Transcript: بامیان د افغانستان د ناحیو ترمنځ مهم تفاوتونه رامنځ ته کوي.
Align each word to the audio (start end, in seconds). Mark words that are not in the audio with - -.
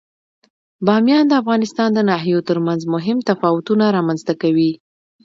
بامیان 0.85 1.25
د 1.27 1.33
افغانستان 1.41 1.89
د 1.93 1.99
ناحیو 2.09 2.45
ترمنځ 2.49 2.81
مهم 2.93 3.17
تفاوتونه 3.29 3.85
رامنځ 3.97 4.21
ته 4.27 4.33
کوي. 4.41 4.71